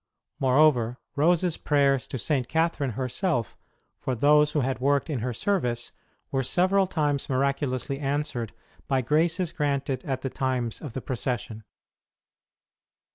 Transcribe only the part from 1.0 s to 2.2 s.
Rose s prayers to